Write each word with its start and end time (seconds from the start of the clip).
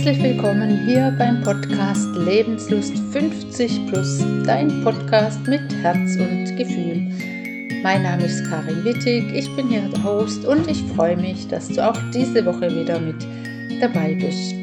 herzlich 0.00 0.22
willkommen 0.22 0.84
hier 0.86 1.14
beim 1.18 1.42
Podcast 1.42 2.08
Lebenslust 2.16 2.98
50 3.12 3.86
Plus, 3.86 4.24
dein 4.44 4.82
Podcast 4.82 5.46
mit 5.46 5.62
Herz 5.82 6.16
und 6.16 6.56
Gefühl. 6.56 7.06
Mein 7.82 8.02
Name 8.02 8.24
ist 8.24 8.44
Karin 8.48 8.84
Wittig, 8.84 9.24
ich 9.32 9.48
bin 9.56 9.68
hier 9.68 9.82
der 9.82 10.04
Host 10.04 10.44
und 10.44 10.68
ich 10.70 10.82
freue 10.94 11.16
mich, 11.16 11.48
dass 11.48 11.68
du 11.68 11.88
auch 11.88 11.98
diese 12.12 12.44
Woche 12.44 12.70
wieder 12.74 12.98
mit 13.00 13.26
dabei 13.80 14.14
bist. 14.14 14.54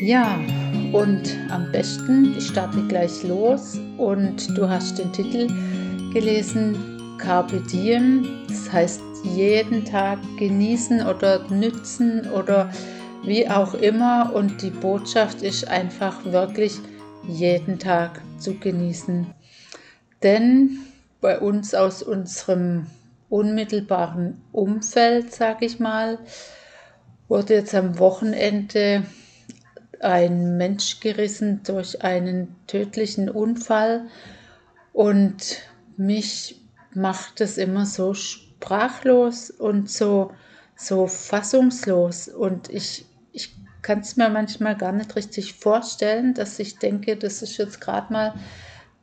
Ja, 0.00 0.38
und 0.94 1.36
am 1.50 1.72
besten, 1.72 2.36
ich 2.38 2.46
starte 2.46 2.80
gleich 2.86 3.24
los 3.24 3.76
und 3.98 4.56
du 4.56 4.68
hast 4.68 4.96
den 4.96 5.12
Titel 5.12 5.48
gelesen, 6.12 7.16
Carpe 7.18 7.60
Diem, 7.60 8.44
das 8.46 8.72
heißt 8.72 9.02
jeden 9.24 9.84
Tag 9.84 10.20
genießen 10.38 11.04
oder 11.04 11.50
nützen 11.50 12.30
oder 12.30 12.70
wie 13.24 13.48
auch 13.48 13.74
immer. 13.74 14.32
Und 14.34 14.62
die 14.62 14.70
Botschaft 14.70 15.42
ist 15.42 15.66
einfach 15.66 16.24
wirklich 16.26 16.78
jeden 17.26 17.80
Tag 17.80 18.20
zu 18.38 18.54
genießen. 18.54 19.26
Denn 20.22 20.78
bei 21.20 21.40
uns 21.40 21.74
aus 21.74 22.04
unserem 22.04 22.86
unmittelbaren 23.30 24.40
Umfeld, 24.52 25.32
sage 25.34 25.66
ich 25.66 25.80
mal, 25.80 26.18
wurde 27.26 27.54
jetzt 27.54 27.74
am 27.74 27.98
Wochenende 27.98 29.02
ein 30.04 30.56
Mensch 30.56 31.00
gerissen 31.00 31.62
durch 31.64 32.02
einen 32.02 32.54
tödlichen 32.66 33.28
Unfall. 33.28 34.06
Und 34.92 35.62
mich 35.96 36.60
macht 36.92 37.40
es 37.40 37.58
immer 37.58 37.86
so 37.86 38.14
sprachlos 38.14 39.50
und 39.50 39.90
so 39.90 40.30
so 40.76 41.06
fassungslos. 41.06 42.28
Und 42.28 42.68
ich 42.68 43.06
kann 43.82 44.00
es 44.00 44.16
mir 44.16 44.28
manchmal 44.28 44.76
gar 44.76 44.92
nicht 44.92 45.14
richtig 45.16 45.54
vorstellen, 45.54 46.34
dass 46.34 46.58
ich 46.58 46.78
denke, 46.78 47.16
das 47.16 47.42
ist 47.42 47.58
jetzt 47.58 47.80
gerade 47.80 48.12
mal 48.12 48.34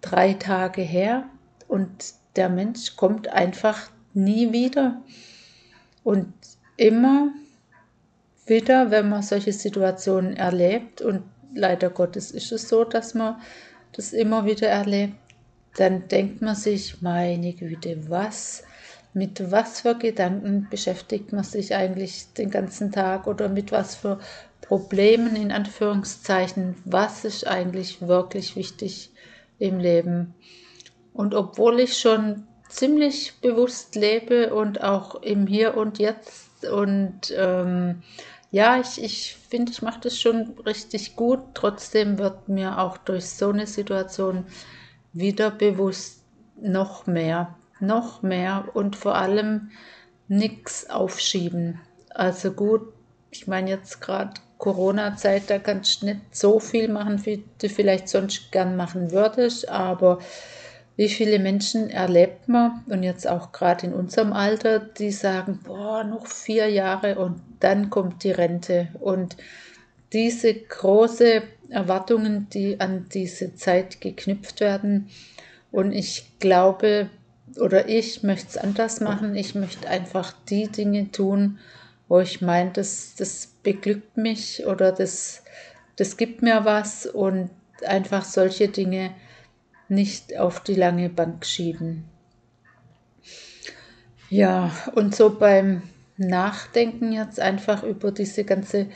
drei 0.02 0.34
Tage 0.34 0.82
her. 0.82 1.30
Und 1.68 2.14
der 2.36 2.50
Mensch 2.50 2.96
kommt 2.96 3.28
einfach 3.30 3.92
nie 4.14 4.52
wieder. 4.52 5.02
Und 6.04 6.34
immer 6.78 7.32
wieder, 8.52 8.92
wenn 8.92 9.10
man 9.10 9.24
solche 9.24 9.54
Situationen 9.54 10.38
erlebt, 10.38 11.02
und 11.02 11.24
leider 11.56 11.90
Gottes 11.90 12.30
ist 12.30 12.52
es 12.52 12.70
so, 12.70 12.84
dass 12.84 13.16
man 13.16 13.42
das 13.94 14.14
immer 14.14 14.46
wieder 14.46 14.68
erlebt, 14.68 15.16
dann 15.78 16.08
denkt 16.08 16.42
man 16.42 16.56
sich, 16.56 17.02
meine 17.02 17.54
Güte, 17.54 18.10
was, 18.10 18.64
mit 19.14 19.52
was 19.52 19.82
für 19.82 19.96
Gedanken 19.96 20.68
beschäftigt 20.70 21.34
man 21.34 21.44
sich 21.44 21.76
eigentlich 21.76 22.34
den 22.34 22.50
ganzen 22.50 22.92
Tag 22.92 23.26
oder 23.26 23.50
mit 23.50 23.72
was 23.72 23.96
für 23.96 24.20
Problemen 24.62 25.36
in 25.36 25.52
Anführungszeichen, 25.52 26.76
was 26.86 27.26
ist 27.26 27.48
eigentlich 27.48 28.06
wirklich 28.08 28.56
wichtig 28.56 29.12
im 29.60 29.80
Leben. 29.80 30.34
Und 31.14 31.34
obwohl 31.34 31.80
ich 31.80 31.98
schon 31.98 32.48
ziemlich 32.70 33.40
bewusst 33.42 33.96
lebe 33.96 34.54
und 34.54 34.82
auch 34.82 35.22
im 35.22 35.48
Hier 35.48 35.76
und 35.76 36.00
Jetzt 36.00 36.66
und 36.66 37.34
ähm, 37.38 38.02
ja, 38.52 38.78
ich, 38.80 39.02
ich 39.02 39.38
finde, 39.50 39.72
ich 39.72 39.82
mache 39.82 40.02
das 40.02 40.20
schon 40.20 40.58
richtig 40.66 41.16
gut. 41.16 41.40
Trotzdem 41.54 42.18
wird 42.18 42.50
mir 42.50 42.80
auch 42.80 42.98
durch 42.98 43.26
so 43.26 43.50
eine 43.50 43.66
Situation 43.66 44.46
wieder 45.14 45.52
bewusst 45.52 46.24
noch 46.62 47.08
mehr, 47.08 47.56
noch 47.80 48.22
mehr 48.22 48.66
und 48.74 48.98
vor 48.98 49.16
allem 49.16 49.72
nichts 50.28 50.90
aufschieben. 50.90 51.80
Also 52.10 52.52
gut, 52.52 52.94
ich 53.32 53.48
meine 53.48 53.70
jetzt 53.70 54.02
gerade 54.02 54.34
Corona-Zeit, 54.58 55.50
da 55.50 55.58
kannst 55.58 56.02
du 56.02 56.08
nicht 56.08 56.36
so 56.36 56.60
viel 56.60 56.90
machen, 56.90 57.26
wie 57.26 57.46
du 57.58 57.70
vielleicht 57.70 58.10
sonst 58.10 58.52
gern 58.52 58.76
machen 58.76 59.12
würdest, 59.12 59.70
aber 59.70 60.20
wie 60.98 61.10
viele 61.10 61.40
Menschen 61.40 61.90
erlebt 61.90 62.50
man 62.50 62.84
und 62.88 63.02
jetzt 63.02 63.28
auch 63.28 63.54
gerade 63.54 63.88
in 63.88 63.94
unserem 63.94 64.34
Alter, 64.34 64.80
die 64.80 65.12
sagen, 65.12 65.62
boah, 65.64 66.04
noch 66.04 66.28
vier 66.28 66.70
Jahre 66.70 67.18
und 67.18 67.42
dann 67.64 67.90
kommt 67.90 68.24
die 68.24 68.32
Rente. 68.32 68.90
Und 69.00 69.38
diese 70.14 70.54
große 70.54 71.44
Erwartungen, 71.70 72.48
die 72.50 72.80
an 72.80 73.08
diese 73.14 73.56
Zeit 73.56 74.02
geknüpft 74.02 74.60
werden. 74.60 75.10
Und 75.72 75.94
ich 75.94 76.38
glaube 76.40 77.10
oder 77.60 77.90
ich 77.90 78.24
möchte 78.24 78.48
es 78.50 78.58
anders 78.58 79.02
machen, 79.02 79.36
ich 79.36 79.56
möchte 79.56 79.88
einfach 79.90 80.34
die 80.50 80.68
Dinge 80.70 81.12
tun, 81.12 81.60
wo 82.08 82.20
ich 82.20 82.42
meine, 82.42 82.72
das, 82.72 83.16
das 83.18 83.48
beglückt 83.64 84.18
mich 84.18 84.66
oder 84.66 84.92
das, 84.92 85.44
das 85.96 86.18
gibt 86.18 86.42
mir 86.42 86.66
was. 86.66 87.06
Und 87.06 87.50
einfach 87.86 88.26
solche 88.26 88.68
Dinge 88.68 89.12
nicht 89.88 90.38
auf 90.38 90.62
die 90.62 90.76
lange 90.76 91.10
Bank 91.10 91.46
schieben. 91.46 92.06
Ja, 94.30 94.72
und 94.96 95.16
so 95.16 95.38
beim 95.38 95.84
Nachdenken 96.28 97.12
jetzt 97.12 97.40
einfach 97.40 97.84
über 97.84 98.12
diese 98.12 98.44
ganze 98.44 98.88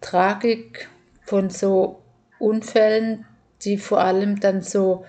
Tragik 0.00 0.88
von 1.24 1.50
so 1.50 2.02
Unfällen, 2.38 3.24
die 3.62 3.78
vor 3.78 4.00
allem 4.00 4.40
dann 4.40 4.62
so, 4.62 5.04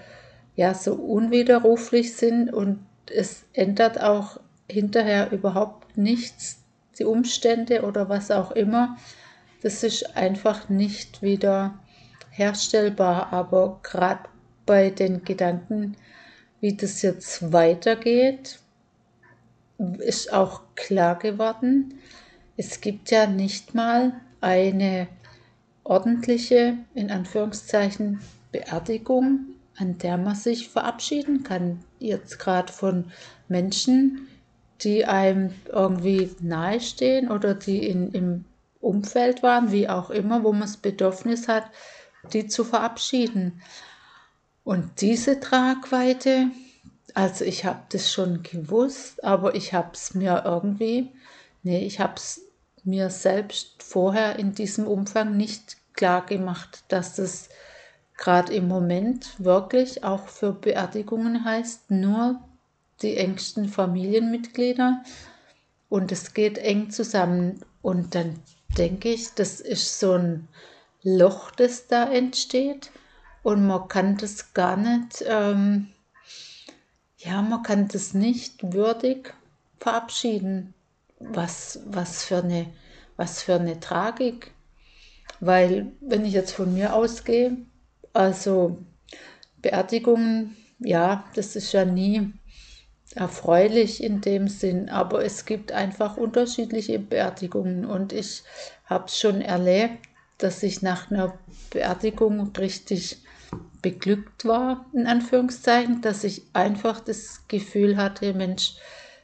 ja, 0.56 0.74
so 0.74 0.96
unwiderruflich 0.96 2.16
sind 2.16 2.52
und 2.52 2.80
es 3.14 3.46
ändert 3.54 4.02
auch 4.02 4.40
hinterher 4.70 5.32
überhaupt 5.32 5.98
nichts 5.98 6.60
die 6.98 7.06
Umstände 7.06 7.84
oder 7.84 8.10
was 8.10 8.30
auch 8.32 8.52
immer, 8.52 8.98
das 9.62 9.84
ist 9.84 10.16
einfach 10.16 10.70
nicht 10.70 11.22
wieder 11.22 11.80
herstellbar. 12.30 13.34
Aber 13.34 13.80
gerade 13.84 14.30
bei 14.66 14.90
den 14.90 15.24
Gedanken, 15.24 15.96
wie 16.60 16.76
das 16.76 17.02
jetzt 17.02 17.52
weitergeht, 17.52 18.60
ist 20.00 20.34
auch 20.34 20.62
klar 20.76 21.18
geworden, 21.18 21.96
es 22.58 22.82
gibt 22.82 23.10
ja 23.12 23.26
nicht 23.26 23.74
mal 23.74 24.14
eine 24.42 25.08
ordentliche, 25.84 26.78
in 26.94 27.10
Anführungszeichen, 27.10 28.20
Beerdigung, 28.52 29.46
an 29.78 29.98
der 29.98 30.18
man 30.18 30.36
sich 30.36 30.70
verabschieden 30.70 31.44
kann. 31.44 31.80
Jetzt 32.00 32.38
gerade 32.38 32.72
von 32.72 33.06
Menschen, 33.48 34.28
die 34.82 35.06
einem 35.06 35.54
irgendwie 35.72 36.30
nahestehen 36.42 37.32
oder 37.32 37.54
die 37.54 37.88
in, 37.88 38.12
im 38.12 38.46
Umfeld 38.82 39.44
waren, 39.44 39.72
wie 39.72 39.88
auch 39.88 40.10
immer, 40.10 40.44
wo 40.44 40.52
man 40.52 40.62
das 40.62 40.78
Bedürfnis 40.78 41.48
hat, 41.48 41.70
die 42.34 42.48
zu 42.48 42.64
verabschieden. 42.64 43.62
Und 44.64 45.02
diese 45.02 45.40
Tragweite, 45.40 46.48
also 47.20 47.44
ich 47.44 47.66
habe 47.66 47.82
das 47.90 48.14
schon 48.14 48.44
gewusst, 48.44 49.26
aber 49.26 49.54
ich 49.54 49.74
habe 49.74 49.90
es 49.92 50.14
mir 50.14 50.44
irgendwie, 50.46 51.12
nee, 51.64 51.86
ich 51.86 52.00
habe 52.00 52.14
es 52.16 52.42
mir 52.86 53.10
selbst 53.10 53.84
vorher 53.84 54.40
in 54.40 54.54
diesem 54.54 54.88
Umfang 54.88 55.36
nicht 55.36 55.76
klar 55.96 56.26
gemacht, 56.26 56.86
dass 56.88 57.16
das 57.16 57.50
gerade 58.18 58.54
im 58.54 58.70
Moment 58.70 59.36
wirklich 59.38 60.06
auch 60.06 60.30
für 60.30 60.54
Beerdigungen 60.54 61.44
heißt, 61.44 61.92
nur 61.92 62.40
die 63.02 63.18
engsten 63.18 63.68
Familienmitglieder. 63.68 65.04
Und 65.90 66.14
es 66.14 66.34
geht 66.34 66.58
eng 66.58 66.90
zusammen. 66.90 67.66
Und 67.82 68.16
dann 68.16 68.40
denke 68.78 69.10
ich, 69.10 69.34
das 69.34 69.60
ist 69.60 70.00
so 70.00 70.14
ein 70.14 70.48
Loch, 71.04 71.52
das 71.52 71.88
da 71.88 72.10
entsteht. 72.10 72.92
Und 73.44 73.68
man 73.68 73.90
kann 73.90 74.16
das 74.16 74.54
gar 74.54 74.78
nicht, 74.78 75.22
ähm, 75.28 75.90
ja, 77.20 77.42
man 77.42 77.64
kann 77.64 77.88
das 77.88 78.14
nicht 78.14 78.74
würdig 78.74 79.34
verabschieden. 79.80 80.74
Was, 81.20 81.82
was, 81.86 82.24
für 82.24 82.38
eine, 82.38 82.68
was 83.18 83.44
für 83.44 83.56
eine 83.56 83.80
Tragik. 83.80 84.52
Weil, 85.42 85.92
wenn 86.00 86.24
ich 86.26 86.34
jetzt 86.34 86.54
von 86.54 86.74
mir 86.74 86.96
ausgehe, 86.96 87.58
also 88.14 88.78
Beerdigungen, 89.62 90.56
ja, 90.80 91.26
das 91.36 91.58
ist 91.58 91.74
ja 91.74 91.84
nie 91.84 92.32
erfreulich 93.16 94.02
in 94.02 94.22
dem 94.22 94.48
Sinn, 94.48 94.90
aber 94.90 95.26
es 95.26 95.46
gibt 95.46 95.72
einfach 95.72 96.16
unterschiedliche 96.16 97.00
Beerdigungen 97.00 97.86
und 97.86 98.14
ich 98.14 98.44
habe 98.86 99.06
es 99.08 99.20
schon 99.20 99.42
erlebt, 99.42 100.09
dass 100.40 100.64
ich 100.64 100.82
nach 100.82 101.12
einer 101.12 101.38
Beerdigung 101.70 102.52
richtig 102.58 103.22
beglückt 103.82 104.46
war, 104.46 104.86
in 104.94 105.06
Anführungszeichen, 105.06 106.02
dass 106.02 106.24
ich 106.24 106.44
einfach 106.54 107.00
das 107.00 107.48
Gefühl 107.48 107.98
hatte, 107.98 108.34
Mensch, 108.34 108.76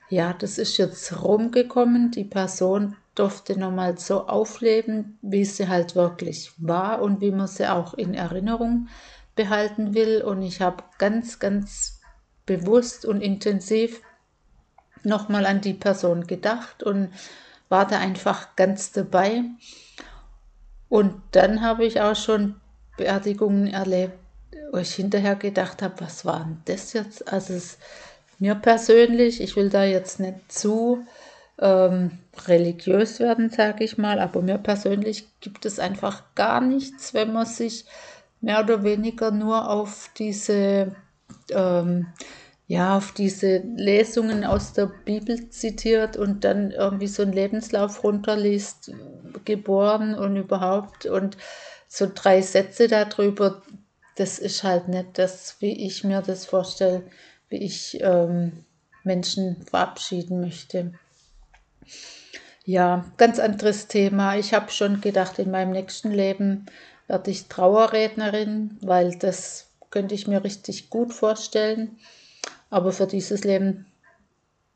ja, 0.10 0.34
das 0.34 0.58
ist 0.58 0.78
jetzt 0.78 1.24
rumgekommen, 1.24 2.12
die 2.12 2.24
Person 2.24 2.96
durfte 3.16 3.58
nochmal 3.58 3.98
so 3.98 4.28
aufleben, 4.28 5.18
wie 5.22 5.46
sie 5.46 5.68
halt 5.68 5.96
wirklich 5.96 6.52
war 6.58 7.02
und 7.02 7.22
wie 7.22 7.32
man 7.32 7.48
sie 7.48 7.68
auch 7.68 7.94
in 7.94 8.14
Erinnerung 8.14 8.90
behalten 9.36 9.94
will. 9.94 10.22
Und 10.22 10.42
ich 10.42 10.62
habe 10.62 10.84
ganz, 10.98 11.40
ganz 11.40 12.02
bewusst 12.46 13.06
und 13.06 13.22
intensiv 13.22 14.02
nochmal 15.04 15.46
an 15.46 15.62
die 15.62 15.74
Person 15.74 16.28
gedacht 16.28 16.84
und 16.84 17.10
war 17.70 17.88
da 17.88 18.00
einfach 18.00 18.56
ganz 18.56 18.92
dabei. 18.92 19.44
Und 20.90 21.14
dann 21.32 21.62
habe 21.62 21.86
ich 21.86 22.02
auch 22.02 22.16
schon 22.16 22.56
Beerdigungen 22.98 23.68
erlebt, 23.68 24.14
wo 24.72 24.78
ich 24.78 24.94
hinterher 24.96 25.36
gedacht 25.36 25.82
habe, 25.82 25.96
was 26.00 26.26
war 26.26 26.40
denn 26.40 26.62
das 26.66 26.94
jetzt? 26.94 27.32
Also 27.32 27.54
es, 27.54 27.78
mir 28.40 28.56
persönlich, 28.56 29.42
ich 29.42 29.56
will 29.56 29.70
da 29.70 29.84
jetzt 29.84 30.20
nicht 30.20 30.52
zu 30.52 31.06
ähm, 31.60 32.12
religiös 32.48 33.20
werden, 33.20 33.50
sage 33.50 33.84
ich 33.84 33.98
mal, 33.98 34.20
aber 34.20 34.42
mir 34.42 34.58
persönlich 34.58 35.28
gibt 35.40 35.66
es 35.66 35.80
einfach 35.80 36.24
gar 36.36 36.62
nichts, 36.62 37.14
wenn 37.14 37.31
man 37.31 37.46
sich 37.46 37.86
mehr 38.42 38.62
oder 38.62 38.84
weniger 38.84 39.31
nur 39.31 39.70
auf 39.70 40.10
diese 40.18 40.96
ähm, 41.52 42.08
ja, 42.68 42.98
auf 42.98 43.12
diese 43.12 43.58
Lesungen 43.58 44.44
aus 44.44 44.74
der 44.74 44.88
Bibel 44.88 45.50
zitiert 45.50 46.18
und 46.18 46.44
dann 46.44 46.72
irgendwie 46.72 47.08
so 47.08 47.22
einen 47.22 47.34
Lebenslauf 47.34 48.04
runterliest, 48.04 48.92
geboren 49.46 50.16
und 50.16 50.36
überhaupt 50.36 51.06
und 51.06 51.38
so 51.88 52.10
drei 52.14 52.42
Sätze 52.42 52.88
darüber, 52.88 53.62
das 54.16 54.40
ist 54.40 54.64
halt 54.64 54.88
nicht 54.88 55.18
das, 55.18 55.58
wie 55.60 55.86
ich 55.86 56.04
mir 56.04 56.22
das 56.22 56.46
vorstelle, 56.46 57.04
wie 57.50 57.58
ich 57.58 58.00
ähm, 58.02 58.66
Menschen 59.04 59.64
verabschieden 59.70 60.42
möchte. 60.42 60.94
Ja, 62.64 63.06
ganz 63.18 63.38
anderes 63.38 63.88
Thema. 63.88 64.38
Ich 64.38 64.54
habe 64.56 64.72
schon 64.72 65.02
gedacht, 65.02 65.38
in 65.38 65.52
meinem 65.52 65.72
nächsten 65.72 66.12
Leben 66.12 66.66
werde 67.08 67.30
ich 67.30 67.46
Trauerrednerin, 67.46 68.80
weil 68.82 69.16
das 69.20 69.68
könnte 69.92 70.16
ich 70.16 70.28
mir 70.28 70.44
richtig 70.44 70.90
gut 70.90 71.14
vorstellen. 71.14 72.00
Aber 72.70 72.92
für 72.92 73.08
dieses 73.08 73.44
Leben 73.44 73.86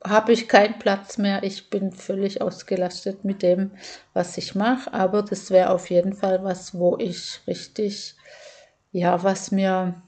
habe 0.03 0.31
ich 0.31 0.47
keinen 0.47 0.79
Platz 0.79 1.17
mehr. 1.17 1.43
Ich 1.43 1.69
bin 1.69 1.91
völlig 1.91 2.41
ausgelastet 2.41 3.25
mit 3.25 3.41
dem, 3.41 3.71
was 4.13 4.37
ich 4.37 4.55
mache. 4.55 4.93
Aber 4.93 5.23
das 5.23 5.51
wäre 5.51 5.71
auf 5.71 5.89
jeden 5.89 6.13
Fall 6.13 6.43
was, 6.43 6.77
wo 6.77 6.97
ich 6.97 7.41
richtig, 7.47 8.15
ja, 8.91 9.23
was 9.23 9.51
mir, 9.51 10.01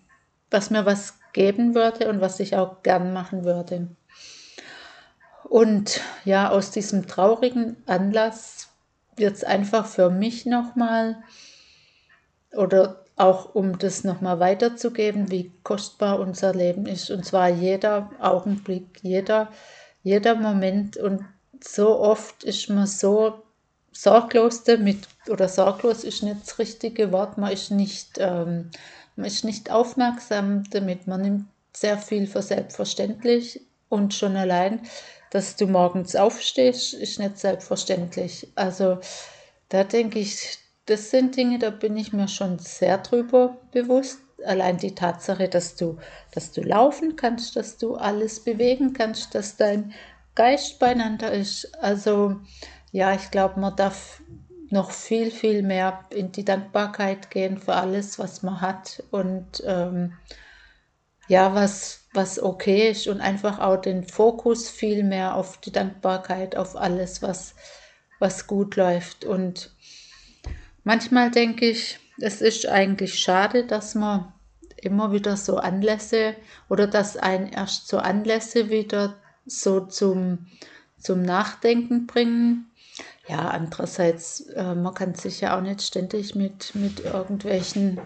was 0.49 0.69
mir 0.69 0.85
was 0.85 1.15
geben 1.33 1.75
würde 1.75 2.09
und 2.09 2.21
was 2.21 2.39
ich 2.39 2.55
auch 2.55 2.83
gern 2.83 3.13
machen 3.13 3.43
würde. 3.43 3.87
Und 5.43 5.99
ja, 6.23 6.49
aus 6.49 6.71
diesem 6.71 7.07
traurigen 7.07 7.75
Anlass 7.85 8.69
wird 9.17 9.35
es 9.35 9.43
einfach 9.43 9.85
für 9.85 10.09
mich 10.09 10.45
nochmal 10.45 11.21
oder 12.53 13.03
auch 13.15 13.53
um 13.55 13.77
das 13.77 14.03
nochmal 14.03 14.39
weiterzugeben, 14.39 15.29
wie 15.31 15.51
kostbar 15.63 16.19
unser 16.19 16.53
Leben 16.53 16.85
ist. 16.85 17.11
Und 17.11 17.25
zwar 17.25 17.49
jeder 17.49 18.09
Augenblick, 18.19 18.99
jeder, 19.01 19.51
jeder 20.03 20.35
Moment. 20.35 20.97
Und 20.97 21.25
so 21.63 21.99
oft 21.99 22.43
ist 22.43 22.69
man 22.69 22.87
so 22.87 23.41
sorglos 23.91 24.63
damit, 24.63 25.07
oder 25.29 25.47
sorglos 25.47 26.03
ist 26.03 26.23
nicht 26.23 26.41
das 26.41 26.59
richtige 26.59 27.11
Wort, 27.11 27.37
man 27.37 27.51
ist 27.51 27.71
nicht, 27.71 28.17
ähm, 28.17 28.71
man 29.15 29.25
ist 29.25 29.43
nicht 29.43 29.69
aufmerksam 29.69 30.63
damit, 30.71 31.07
man 31.07 31.21
nimmt 31.21 31.45
sehr 31.73 31.97
viel 31.97 32.25
für 32.25 32.41
selbstverständlich 32.41 33.61
und 33.89 34.13
schon 34.13 34.35
allein 34.35 34.81
dass 35.31 35.55
du 35.55 35.65
morgens 35.65 36.15
aufstehst, 36.15 36.93
ist 36.93 37.17
nicht 37.17 37.39
selbstverständlich. 37.39 38.49
Also 38.55 38.99
da 39.69 39.83
denke 39.85 40.19
ich, 40.19 40.59
das 40.91 41.09
sind 41.09 41.37
Dinge, 41.37 41.57
da 41.57 41.69
bin 41.69 41.95
ich 41.95 42.11
mir 42.11 42.27
schon 42.27 42.59
sehr 42.59 42.97
drüber 42.97 43.57
bewusst. 43.71 44.19
Allein 44.45 44.77
die 44.77 44.93
Tatsache, 44.95 45.47
dass 45.47 45.75
du, 45.75 45.97
dass 46.33 46.51
du 46.51 46.61
laufen 46.61 47.15
kannst, 47.15 47.55
dass 47.55 47.77
du 47.77 47.95
alles 47.95 48.43
bewegen 48.43 48.93
kannst, 48.93 49.33
dass 49.35 49.55
dein 49.55 49.93
Geist 50.35 50.79
beieinander 50.79 51.31
ist. 51.31 51.73
Also 51.81 52.41
ja, 52.91 53.13
ich 53.13 53.31
glaube, 53.31 53.59
man 53.59 53.75
darf 53.75 54.21
noch 54.69 54.91
viel, 54.91 55.31
viel 55.31 55.63
mehr 55.63 56.05
in 56.09 56.31
die 56.31 56.45
Dankbarkeit 56.45 57.29
gehen 57.29 57.57
für 57.57 57.75
alles, 57.75 58.19
was 58.19 58.41
man 58.43 58.61
hat 58.61 59.03
und 59.11 59.63
ähm, 59.65 60.13
ja, 61.27 61.55
was, 61.55 62.01
was 62.13 62.41
okay 62.41 62.89
ist 62.89 63.07
und 63.07 63.21
einfach 63.21 63.59
auch 63.59 63.77
den 63.77 64.03
Fokus 64.03 64.69
viel 64.69 65.03
mehr 65.03 65.35
auf 65.35 65.57
die 65.57 65.71
Dankbarkeit, 65.71 66.57
auf 66.57 66.75
alles, 66.75 67.21
was, 67.21 67.55
was 68.19 68.47
gut 68.47 68.75
läuft. 68.75 69.23
Und 69.23 69.73
manchmal 70.83 71.31
denke 71.31 71.69
ich, 71.69 71.99
es 72.19 72.41
ist 72.41 72.67
eigentlich 72.67 73.19
schade, 73.19 73.65
dass 73.65 73.95
man 73.95 74.31
immer 74.77 75.11
wieder 75.11 75.37
so 75.37 75.57
Anlässe 75.57 76.35
oder 76.69 76.87
dass 76.87 77.17
ein 77.17 77.51
erst 77.51 77.87
so 77.87 77.97
Anlässe 77.97 78.69
wieder 78.69 79.15
so 79.45 79.81
zum, 79.81 80.47
zum 80.97 81.21
Nachdenken 81.21 82.07
bringen. 82.07 82.71
Ja, 83.27 83.49
andererseits, 83.49 84.41
äh, 84.55 84.75
man 84.75 84.93
kann 84.93 85.15
sich 85.15 85.41
ja 85.41 85.57
auch 85.57 85.61
nicht 85.61 85.81
ständig 85.81 86.35
mit, 86.35 86.75
mit 86.75 86.99
irgendwelchen 87.01 87.99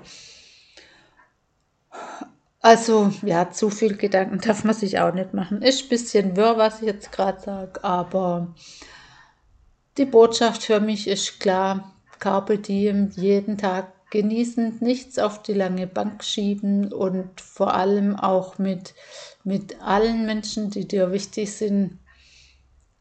also 2.65 3.11
ja, 3.21 3.51
zu 3.51 3.69
viel 3.69 3.95
Gedanken 3.95 4.39
darf 4.43 4.63
man 4.63 4.73
sich 4.73 4.99
auch 4.99 5.13
nicht 5.13 5.33
machen. 5.35 5.61
Ist 5.61 5.83
ein 5.83 5.89
bisschen 5.89 6.35
wirr, 6.35 6.57
was 6.57 6.81
ich 6.81 6.87
jetzt 6.87 7.11
gerade 7.11 7.39
sage, 7.39 7.83
aber 7.83 8.55
die 9.97 10.05
Botschaft 10.05 10.63
für 10.63 10.79
mich 10.79 11.07
ist 11.07 11.39
klar, 11.39 11.94
Carpe 12.25 12.57
Diem, 12.57 13.11
jeden 13.15 13.55
Tag 13.55 14.09
genießen, 14.09 14.77
nichts 14.79 15.19
auf 15.19 15.43
die 15.43 15.53
lange 15.53 15.85
Bank 15.85 16.23
schieben 16.23 16.91
und 16.91 17.39
vor 17.39 17.75
allem 17.75 18.15
auch 18.15 18.57
mit, 18.57 18.95
mit 19.43 19.79
allen 19.79 20.25
Menschen, 20.25 20.71
die 20.71 20.87
dir 20.87 21.11
wichtig 21.11 21.51
sind, 21.51 21.99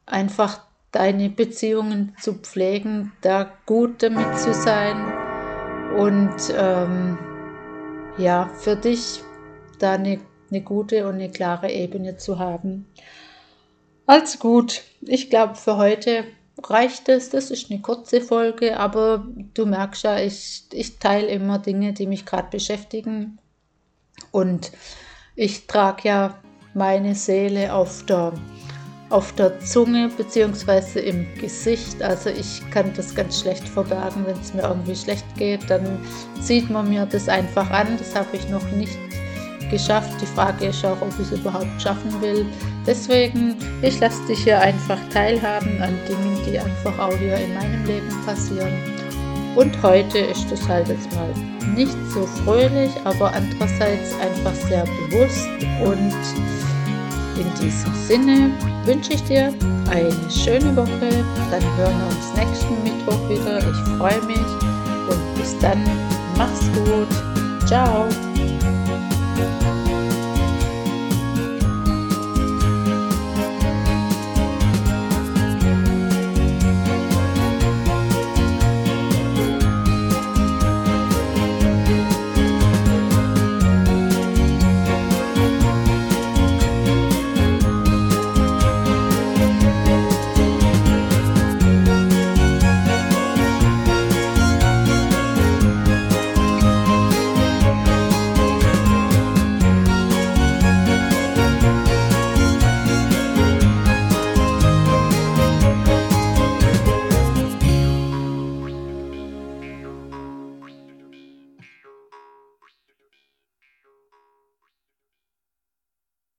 einfach 0.05 0.61
deine 0.93 1.31
Beziehungen 1.31 2.15
zu 2.21 2.35
pflegen, 2.35 3.13
da 3.23 3.51
gut 3.65 4.03
damit 4.03 4.39
zu 4.39 4.53
sein 4.53 5.11
und 5.97 6.37
ähm, 6.55 7.17
ja, 8.19 8.51
für 8.59 8.77
dich 8.77 9.23
da 9.79 9.93
eine, 9.93 10.21
eine 10.51 10.61
gute 10.61 11.09
und 11.09 11.15
eine 11.15 11.31
klare 11.31 11.73
Ebene 11.73 12.19
zu 12.19 12.39
haben. 12.39 12.93
Also 14.05 14.39
gut, 14.39 14.83
ich 15.01 15.31
glaube 15.31 15.55
für 15.55 15.79
heute 15.79 16.27
reicht 16.63 17.09
es. 17.09 17.31
Das 17.31 17.51
ist 17.51 17.71
eine 17.71 17.81
kurze 17.81 18.21
Folge, 18.21 18.79
aber 18.79 19.27
du 19.55 19.67
merkst 19.67 20.05
ja, 20.05 20.19
ich, 20.19 20.65
ich 20.73 20.99
teile 20.99 21.29
immer 21.29 21.59
Dinge, 21.59 21.93
die 21.93 22.07
mich 22.07 22.25
gerade 22.25 22.49
beschäftigen. 22.51 23.39
Und 24.31 24.73
ich 25.35 25.67
trage 25.67 26.09
ja 26.09 26.41
meine 26.75 27.15
Seele 27.15 27.73
auf 27.73 28.05
der, 28.07 28.33
auf 29.11 29.33
der 29.33 29.61
Zunge 29.61 30.11
bzw. 30.17 31.01
im 31.01 31.27
Gesicht. 31.35 32.03
Also 32.03 32.31
ich 32.31 32.63
kann 32.71 32.93
das 32.95 33.15
ganz 33.15 33.41
schlecht 33.41 33.69
verbergen, 33.69 34.27
wenn 34.27 34.39
es 34.39 34.55
mir 34.55 34.63
irgendwie 34.63 34.97
schlecht 34.97 35.27
geht. 35.37 35.69
Dann 35.69 35.99
sieht 36.41 36.71
man 36.71 36.89
mir 36.89 37.07
das 37.07 37.29
einfach 37.29 37.71
an. 37.71 37.97
Das 37.99 38.15
habe 38.15 38.37
ich 38.37 38.49
noch 38.49 38.69
nicht 38.73 38.99
geschafft. 39.71 40.13
Die 40.21 40.27
Frage 40.27 40.67
ist 40.67 40.85
auch, 40.85 41.01
ob 41.01 41.13
ich 41.21 41.33
es 41.33 41.39
überhaupt 41.39 41.81
schaffen 41.81 42.21
will. 42.21 42.47
Deswegen, 42.87 43.57
ich 43.83 43.99
lasse 44.01 44.25
dich 44.27 44.45
hier 44.45 44.61
einfach 44.61 44.99
teilhaben 45.13 45.81
an 45.83 45.99
Dingen, 46.09 46.39
die 46.47 46.59
einfach 46.59 46.99
auch 46.99 47.17
hier 47.19 47.37
in 47.37 47.55
meinem 47.55 47.85
Leben 47.85 48.25
passieren. 48.25 48.73
Und 49.57 49.81
heute 49.83 50.19
ist 50.19 50.51
es 50.51 50.67
halt 50.69 50.89
jetzt 50.89 51.15
mal 51.15 51.33
nicht 51.77 51.97
so 52.13 52.27
fröhlich, 52.45 52.91
aber 53.05 53.33
andererseits 53.33 54.15
einfach 54.21 54.55
sehr 54.69 54.85
bewusst. 54.85 55.49
Und 55.85 56.13
in 57.39 57.47
diesem 57.61 57.95
Sinne 57.95 58.51
wünsche 58.85 59.15
ich 59.15 59.23
dir 59.25 59.53
eine 59.91 60.31
schöne 60.31 60.75
Woche. 60.77 61.25
Dann 61.51 61.77
hören 61.77 61.95
wir 61.99 62.17
uns 62.17 62.35
nächsten 62.37 62.83
Mittwoch 62.83 63.29
wieder. 63.29 63.59
Ich 63.59 63.99
freue 63.99 64.23
mich 64.27 64.39
und 65.09 65.35
bis 65.37 65.57
dann. 65.61 65.83
Mach's 66.37 66.69
gut. 66.73 67.69
Ciao. 67.69 68.09
Thank 69.37 69.65
you 69.65 69.74